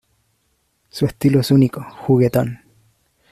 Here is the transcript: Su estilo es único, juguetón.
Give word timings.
Su 0.89 1.05
estilo 1.05 1.41
es 1.41 1.51
único, 1.51 1.83
juguetón. 1.83 2.61